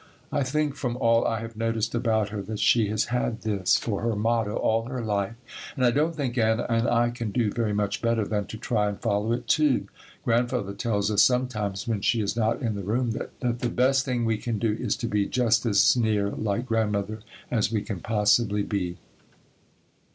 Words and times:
I 0.31 0.41
think, 0.41 0.73
from 0.73 0.97
all 0.97 1.27
I 1.27 1.41
have 1.41 1.55
noticed 1.55 1.93
about 1.93 2.29
her, 2.29 2.41
that 2.41 2.57
she 2.57 2.87
has 2.87 3.09
had 3.13 3.41
this 3.43 3.77
for 3.77 4.01
her 4.01 4.15
motto 4.15 4.55
all 4.55 4.85
her 4.85 5.03
life 5.03 5.35
and 5.75 5.85
I 5.85 5.91
don't 5.91 6.15
think 6.15 6.39
Anna 6.39 6.65
and 6.67 6.87
I 6.89 7.11
can 7.11 7.29
do 7.29 7.51
very 7.51 7.71
much 7.71 8.01
better 8.01 8.25
than 8.25 8.47
to 8.47 8.57
try 8.57 8.89
and 8.89 8.99
follow 8.99 9.31
it 9.31 9.47
too. 9.47 9.85
Grandfather 10.25 10.73
tells 10.73 11.11
us 11.11 11.21
sometimes, 11.21 11.87
when 11.87 12.01
she 12.01 12.19
is 12.19 12.35
not 12.35 12.63
in 12.63 12.73
the 12.73 12.81
room, 12.81 13.11
that 13.11 13.41
the 13.59 13.69
best 13.69 14.03
thing 14.03 14.25
we 14.25 14.39
can 14.39 14.57
do 14.57 14.71
is 14.73 14.95
to 14.95 15.07
be 15.07 15.27
just 15.27 15.67
as 15.67 15.95
near 15.95 16.31
like 16.31 16.65
Grandmother 16.65 17.19
as 17.51 17.71
we 17.71 17.83
can 17.83 17.99
possibly 17.99 18.63
be. 18.63 18.97